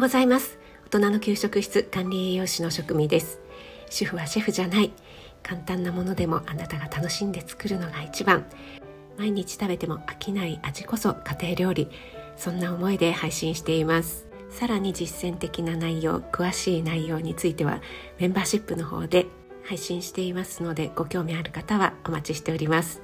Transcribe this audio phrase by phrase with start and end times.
[0.00, 0.58] ようございます。
[0.86, 3.38] 大人の給食室管理栄養士の職味です。
[3.90, 4.92] 主婦はシェフじゃない。
[5.42, 8.46] 簡単なものでもあなたが楽しんで作るのが一番。
[9.18, 11.88] 毎日食べても飽きない味こそ家庭料理。
[12.38, 14.26] そんな思いで配信しています。
[14.48, 17.82] さらに実践的な内容詳しい内容については
[18.18, 19.26] メンバーシップの方で
[19.66, 23.02] 配信していますのでご興味ある方はお待ちしております。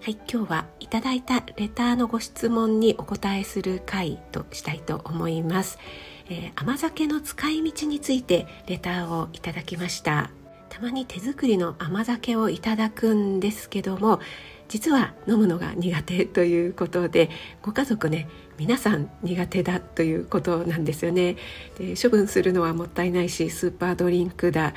[0.00, 5.80] はい、今日はいただいたレターのご質問にお答えする回としたいと思います、
[6.28, 10.30] えー、甘酒の使い道についてレターをいただきました。
[10.76, 14.20] たまに手作りの甘酒をいただくんですけども
[14.68, 17.30] 実は飲むのが苦手ということで
[17.62, 21.36] ご家族ね皆さん苦手だということなんですよね。
[21.78, 24.74] で処分するのはもったいないしスーパードリンクだ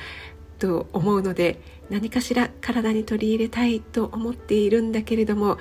[0.58, 1.60] と思うので
[1.90, 5.58] 何かしら体に取り入れたいと思っているんだけれども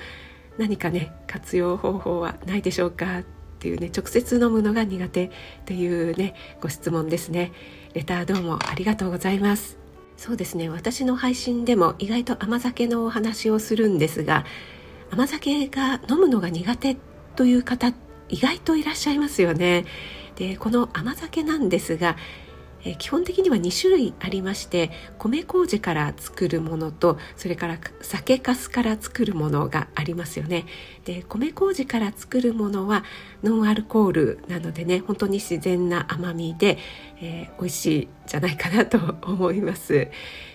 [0.58, 3.23] 何かね活用方法はないでしょうか
[3.59, 5.31] っていうね直接飲むのが苦手
[5.65, 7.52] というねご質問ですね。
[7.93, 9.77] レターどうもありがとうございます。
[10.16, 14.45] そうですね私の配信でも意外と甘酒のお話をするんですが
[15.11, 16.95] 甘酒が飲むのが苦手
[17.35, 17.93] という方
[18.29, 19.85] 意外といらっしゃいますよね。
[20.38, 22.16] でこの甘酒なんですが
[22.85, 30.66] え基本的には2種類ありまして米麹から作るものとそれから酒粕から作るものがありますよね。
[31.05, 33.03] で米麹から作るものは
[33.44, 36.77] ノンアルコールなのでね本当に自然な甘みで、
[37.22, 40.08] えー、美味しいじゃないかなと思います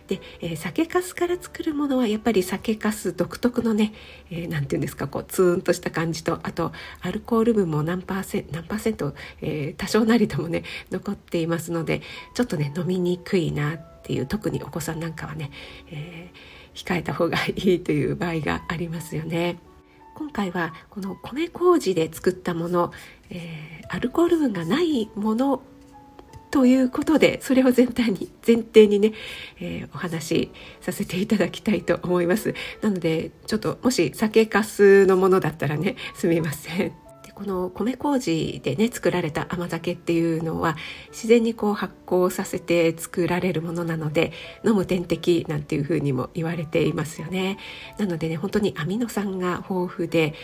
[0.06, 3.92] で、えー、酒粕から作るものはやっぱり酒粕独特のね
[4.30, 12.02] 何、えー、て言うんですかこうツーンとした感じとあとアルコール分も何パーセント何パーセント、えー、多少なりともね残っていますので
[12.34, 15.50] ちょっとね飲みにくいなっていう特にお子さんなんかはね、
[15.90, 19.58] えー、控えた方がいいという場合がありますよね。
[20.14, 22.92] 今回はこの米麹で作ったもの、
[23.30, 25.62] えー、アルコール分がないもの
[26.54, 29.12] ということでそれを全体に前提にね、
[29.58, 32.54] えー、お話しさせていただきたいと思います。
[32.80, 36.76] なのでちょっともし酒粕のものだったらねすみません。
[36.76, 36.92] で
[37.34, 40.76] この米麹でね作られた甘酒っていうのは
[41.08, 44.30] 自然にこう発酵させて作られるものなので
[44.64, 47.58] 飲む点滴なんていうふうにも言われていますよね。
[47.98, 50.34] なのでね本当にアミノ酸が豊富で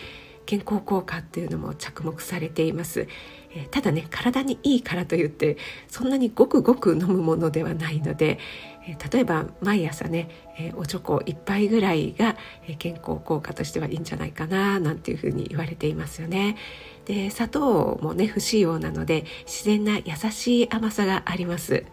[0.51, 3.07] 健康効果っていうのも着目されています、
[3.55, 5.57] えー、ただね体にいいからといって
[5.87, 8.41] そんなにごくごく飲むものではないので、
[8.89, 10.29] えー、例えば毎朝ね、
[10.59, 16.57] えー、おチョコ1杯ぐらいが、え健康効果としてはいいんじゃないかななんていうふうに言われていますよね。
[17.05, 21.85] で砂糖もね不使用なので自然な優しい甘さがあります。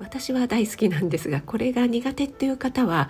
[0.00, 3.08] 私は大好きなんですがこれが苦手っていう方は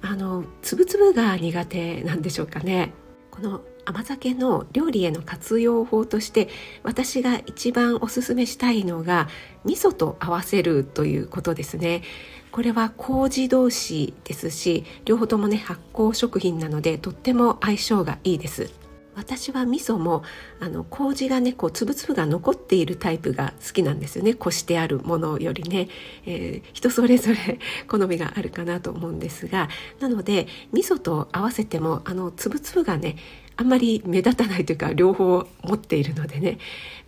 [0.00, 2.92] あのつぶつぶが苦手なんでしょうかね。
[3.32, 6.48] この甘酒の料理への活用法として
[6.82, 9.28] 私が一番おすすめしたいのが
[9.64, 12.02] 味噌と合わせるということですね。
[12.52, 18.70] これは麹同士ですし両方ともね発酵食品なのでとっても相性がいいです。
[19.14, 20.22] 私は味噌も
[20.60, 24.34] あの麹がねこうつぶつぶが残っているタイプが好きなんですよね。
[24.34, 25.88] こしてあるものよりね、
[26.26, 29.70] えー、人それぞれ 好みがあるかなと思うんですが。
[29.98, 33.16] なので味噌と合わせてもあのつぶつぶがね
[33.58, 36.58] あんまり目立たないというか両方持っているのでね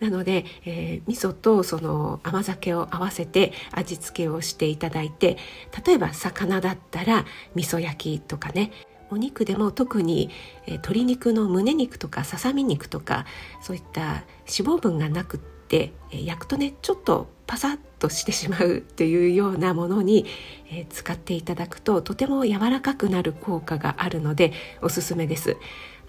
[0.00, 5.38] なので、えー、味噌とその甘酒を合わせて味付けをしていただいて
[5.86, 7.24] 例えば魚だったら
[7.54, 8.72] 味噌焼きとかね
[9.10, 10.30] お肉でも特に、
[10.66, 13.26] えー、鶏肉の胸肉とかささみ肉とか
[13.62, 20.26] そういった脂肪分がなくって、えー、焼くとねちょっとパサッとしてしまうっていうようなものに、
[20.70, 24.52] えー、使っていただくととても柔らかくなる効果があるので
[24.82, 25.56] おすすめです。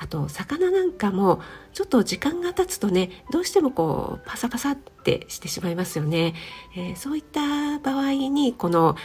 [0.01, 1.41] あと魚なんかも
[1.73, 6.33] ちょっと時間が経つとねどうしてもこうパサパサってしてしまいますよね、
[6.75, 8.95] えー、そういった場合にこの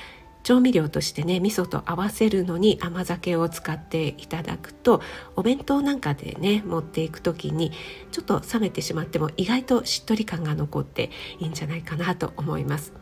[0.43, 5.03] 調味料としてね味噌と合わせるのに甘酒を使っていただくと
[5.34, 7.72] お弁当なんかでね持っていく時に
[8.10, 11.10] ちょっと冷めてしまっても意外としっとり感が残って
[11.41, 12.95] いいんじゃないかなと思います。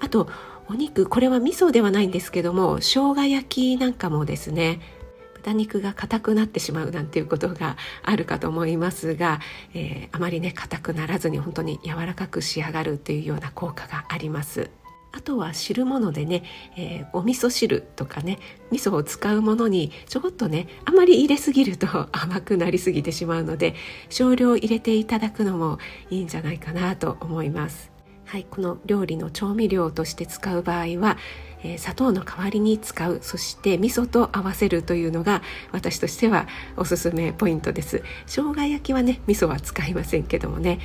[0.00, 0.28] あと
[0.68, 4.80] お肉これは味噌ではないんですけども生姜焼きなんかもですね
[5.46, 9.38] 豚肉が硬くなってしまうなんていうことがあるかと思いますが、
[9.74, 14.70] えー、あまりね硬くならずに本当に柔らかく仕上がるというような効果があります。
[15.12, 16.42] あとは汁物でね、
[16.76, 18.38] えー、お味噌汁とかね
[18.70, 23.76] 味噌を使うものにちょこっとねあまり入れすぎると 甘くなりすぎてしまうので
[24.10, 25.78] 少量入れていただくのも
[26.10, 27.95] いいんじゃないかなと思います。
[28.26, 31.16] はい、この料理の調味料として使う場合は、
[31.62, 38.02] えー、砂糖の代わりに使うそして味噌と合わせるというのが私としてはおすすめポイントです。
[38.26, 40.80] 生姜焼きはね味噌は使いませんけどもね。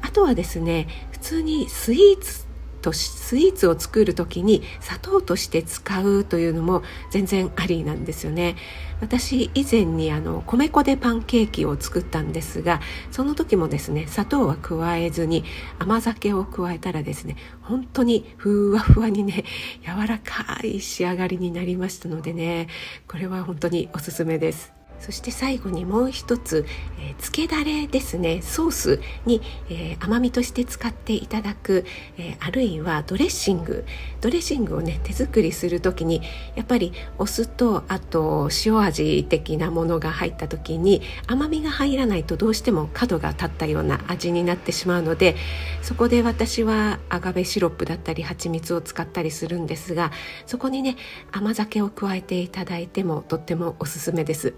[0.00, 2.45] あとはですね普通にスイーツ
[2.86, 8.54] とスイーツを作る時に砂糖として使うというのも全然ありなんですよね。
[9.00, 12.80] 私以前にあの米粉でパンケーキを作ったんですが
[13.10, 15.44] その時もですね砂糖は加えずに
[15.78, 19.44] 甘酒を加えたらですね本当にふわふわにね
[19.84, 22.68] 柔らかい仕上がりになりましたのでね
[23.06, 24.75] これは本当におすすめです。
[25.00, 26.66] そして最後にもう一つ、
[26.98, 31.84] えー、漬けだれですねソースに、えー、甘みとして使っていただく、
[32.18, 33.84] えー、あるいはドレッシング
[34.20, 36.22] ドレッシングをね手作りする時に
[36.54, 45.36] やっぱりお酢とあと塩味的なものが入った時に甘みが入らないとどうしても角が立ったような味になってしまうので
[45.82, 50.10] そこで私はアガベシロップだったり蜂蜜を使ったりするんですが
[50.46, 50.96] そこにね
[51.32, 54.54] 甘酒を加えていただいてもとってもおすすめです。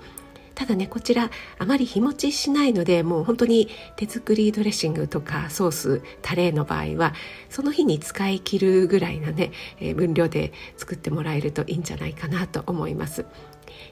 [0.59, 7.15] ただねこちらあまり日持ちしないのでもう本当に手作りドレッシングとかソースタレの場合は
[7.49, 9.53] その日に使い切るぐらいのね、
[9.95, 13.25] 分量で作ってもらえるといいんじゃないかなと思います。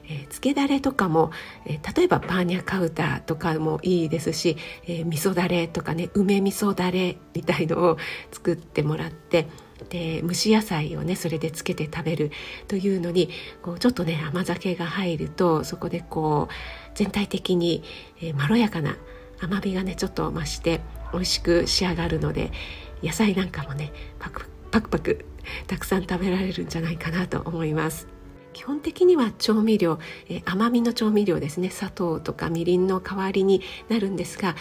[0.05, 1.31] えー、漬けだれとかも、
[1.65, 7.97] えー、例えばバーニャカウダとかもいいですし、えー、味噌だれとかね梅味噌だれみたいのを
[8.31, 9.47] 作ってもらって
[9.89, 12.31] で蒸し野菜をねそれでつけて食べる
[12.67, 13.29] というのに
[13.61, 16.53] こうちょっとね甘酒が入るとそこでこう
[16.95, 17.83] 全体的に、
[18.21, 18.97] えー、まろやかな
[19.39, 20.81] 甘みがねちょっと増して
[21.13, 22.51] 美味しく仕上がるので
[23.03, 25.25] 野菜なんかもねパクパクパク
[25.67, 28.16] たくさん食べられるんじゃないかなと思います。
[28.53, 29.99] 基本的には調味料、
[30.29, 31.69] え、甘みの調味料ですね。
[31.69, 34.55] 砂糖とかみりんの代わりになるんですが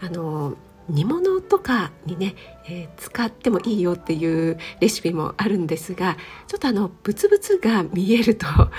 [0.00, 0.56] あの
[0.88, 2.34] 煮物とかにね、
[2.68, 6.16] えー、使ってもいいよっていうレシピもあるんですが
[6.48, 8.70] ちょっとあのブツブツが見えると あ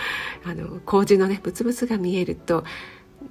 [0.46, 2.64] の麹のねブツブツが見えると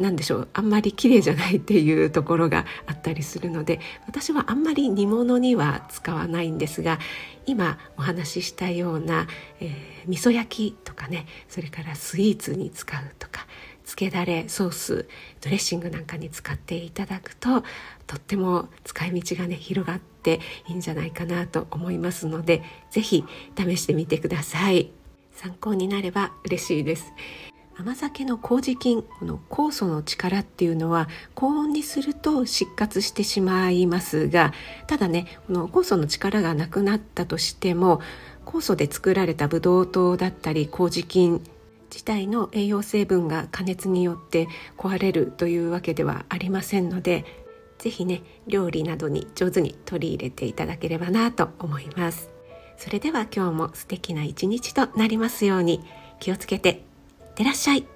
[0.00, 6.98] 何でしょうあんまり綺麗じゃないっていうところがあったりするので私はあんまり煮物には使わないんですが
[7.46, 9.28] 今お話ししたような、
[9.60, 13.46] えー、味噌焼きとかねそれからスイーツに使うとか
[13.84, 15.08] 漬けだれソース
[15.42, 17.62] ドレッシングなんかに使っていただくと
[18.06, 23.24] とっても使い道がね広がっていいんじゃないかなと思いますので是非
[23.56, 24.92] 試してみてください。
[25.32, 27.14] 参考になれば嬉しいです。
[27.76, 34.52] 甘酒の麹菌この酵素の力っていうのは高温にすると失活してしまいますが
[34.86, 38.00] ただねこの酵素の力がなくなったとしても
[38.44, 41.42] 酵素で作られたブドウ糖だったり麹菌
[41.90, 47.24] 自体の栄養成分が加熱によって壊れるというわけではありませんので
[47.78, 52.30] 是非ね料理などに上手に取り入れていただければなと思います。
[52.76, 55.82] それでは今日も素敵な一日となりますように
[56.18, 56.89] 気をつけて。
[57.30, 57.86] ってらっしゃい。